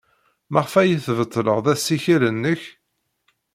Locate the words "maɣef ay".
0.51-0.91